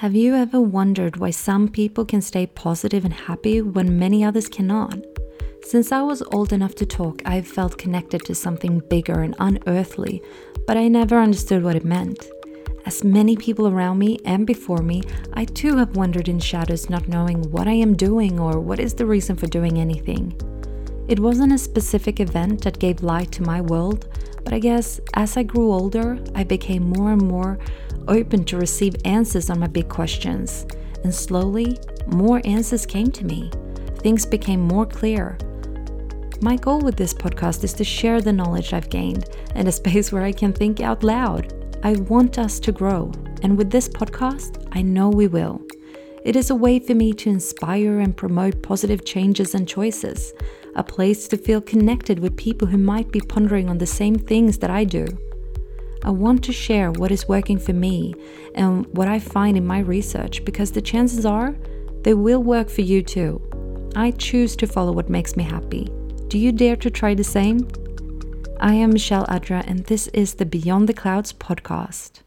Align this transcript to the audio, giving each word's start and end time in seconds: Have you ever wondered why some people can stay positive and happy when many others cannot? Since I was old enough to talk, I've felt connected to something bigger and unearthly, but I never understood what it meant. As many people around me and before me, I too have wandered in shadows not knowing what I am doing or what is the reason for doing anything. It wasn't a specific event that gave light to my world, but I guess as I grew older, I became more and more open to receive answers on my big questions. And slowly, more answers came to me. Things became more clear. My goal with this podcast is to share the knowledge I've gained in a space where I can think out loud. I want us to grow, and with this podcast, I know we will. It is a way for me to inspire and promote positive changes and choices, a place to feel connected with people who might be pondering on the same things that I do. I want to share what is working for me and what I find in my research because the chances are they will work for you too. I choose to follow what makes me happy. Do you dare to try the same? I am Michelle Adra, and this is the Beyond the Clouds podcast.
Have 0.00 0.14
you 0.14 0.34
ever 0.34 0.60
wondered 0.60 1.16
why 1.16 1.30
some 1.30 1.68
people 1.68 2.04
can 2.04 2.20
stay 2.20 2.44
positive 2.48 3.06
and 3.06 3.14
happy 3.14 3.62
when 3.62 3.98
many 3.98 4.22
others 4.22 4.46
cannot? 4.46 4.98
Since 5.62 5.90
I 5.90 6.02
was 6.02 6.22
old 6.32 6.52
enough 6.52 6.74
to 6.74 6.84
talk, 6.84 7.22
I've 7.24 7.48
felt 7.48 7.78
connected 7.78 8.22
to 8.26 8.34
something 8.34 8.82
bigger 8.90 9.22
and 9.22 9.34
unearthly, 9.38 10.22
but 10.66 10.76
I 10.76 10.88
never 10.88 11.18
understood 11.18 11.64
what 11.64 11.76
it 11.76 11.84
meant. 11.86 12.26
As 12.84 13.04
many 13.04 13.36
people 13.36 13.68
around 13.68 13.98
me 13.98 14.18
and 14.26 14.46
before 14.46 14.82
me, 14.82 15.02
I 15.32 15.46
too 15.46 15.78
have 15.78 15.96
wandered 15.96 16.28
in 16.28 16.40
shadows 16.40 16.90
not 16.90 17.08
knowing 17.08 17.50
what 17.50 17.66
I 17.66 17.72
am 17.72 17.96
doing 17.96 18.38
or 18.38 18.60
what 18.60 18.80
is 18.80 18.92
the 18.92 19.06
reason 19.06 19.34
for 19.34 19.46
doing 19.46 19.78
anything. 19.78 20.38
It 21.08 21.20
wasn't 21.20 21.54
a 21.54 21.58
specific 21.58 22.20
event 22.20 22.64
that 22.64 22.78
gave 22.78 23.02
light 23.02 23.32
to 23.32 23.42
my 23.42 23.62
world, 23.62 24.06
but 24.44 24.52
I 24.52 24.58
guess 24.58 25.00
as 25.14 25.38
I 25.38 25.42
grew 25.42 25.72
older, 25.72 26.18
I 26.34 26.44
became 26.44 26.90
more 26.90 27.12
and 27.12 27.22
more 27.22 27.58
open 28.08 28.44
to 28.44 28.56
receive 28.56 28.96
answers 29.04 29.50
on 29.50 29.60
my 29.60 29.66
big 29.66 29.88
questions. 29.88 30.66
And 31.04 31.14
slowly, 31.14 31.78
more 32.06 32.40
answers 32.44 32.86
came 32.86 33.10
to 33.12 33.24
me. 33.24 33.50
Things 33.98 34.24
became 34.24 34.60
more 34.60 34.86
clear. 34.86 35.38
My 36.40 36.56
goal 36.56 36.80
with 36.80 36.96
this 36.96 37.14
podcast 37.14 37.64
is 37.64 37.72
to 37.74 37.84
share 37.84 38.20
the 38.20 38.32
knowledge 38.32 38.72
I've 38.72 38.90
gained 38.90 39.24
in 39.54 39.66
a 39.66 39.72
space 39.72 40.12
where 40.12 40.22
I 40.22 40.32
can 40.32 40.52
think 40.52 40.80
out 40.80 41.02
loud. 41.02 41.52
I 41.82 41.92
want 41.92 42.38
us 42.38 42.60
to 42.60 42.72
grow, 42.72 43.10
and 43.42 43.56
with 43.56 43.70
this 43.70 43.88
podcast, 43.88 44.66
I 44.72 44.82
know 44.82 45.08
we 45.08 45.28
will. 45.28 45.62
It 46.24 46.36
is 46.36 46.50
a 46.50 46.54
way 46.54 46.78
for 46.78 46.94
me 46.94 47.12
to 47.14 47.30
inspire 47.30 48.00
and 48.00 48.16
promote 48.16 48.62
positive 48.62 49.04
changes 49.04 49.54
and 49.54 49.66
choices, 49.66 50.34
a 50.74 50.82
place 50.82 51.28
to 51.28 51.38
feel 51.38 51.60
connected 51.60 52.18
with 52.18 52.36
people 52.36 52.66
who 52.66 52.78
might 52.78 53.10
be 53.12 53.20
pondering 53.20 53.68
on 53.68 53.78
the 53.78 53.86
same 53.86 54.16
things 54.16 54.58
that 54.58 54.70
I 54.70 54.84
do. 54.84 55.06
I 56.06 56.10
want 56.10 56.44
to 56.44 56.52
share 56.52 56.92
what 56.92 57.10
is 57.10 57.26
working 57.26 57.58
for 57.58 57.72
me 57.72 58.14
and 58.54 58.86
what 58.96 59.08
I 59.08 59.18
find 59.18 59.56
in 59.56 59.66
my 59.66 59.80
research 59.80 60.44
because 60.44 60.70
the 60.70 60.80
chances 60.80 61.26
are 61.26 61.56
they 62.02 62.14
will 62.14 62.40
work 62.40 62.70
for 62.70 62.82
you 62.82 63.02
too. 63.02 63.42
I 63.96 64.12
choose 64.12 64.54
to 64.56 64.68
follow 64.68 64.92
what 64.92 65.10
makes 65.10 65.36
me 65.36 65.42
happy. 65.42 65.90
Do 66.28 66.38
you 66.38 66.52
dare 66.52 66.76
to 66.76 66.90
try 66.90 67.14
the 67.14 67.24
same? 67.24 67.66
I 68.60 68.74
am 68.74 68.90
Michelle 68.90 69.26
Adra, 69.26 69.66
and 69.66 69.84
this 69.84 70.06
is 70.08 70.34
the 70.34 70.46
Beyond 70.46 70.88
the 70.88 70.94
Clouds 70.94 71.32
podcast. 71.32 72.20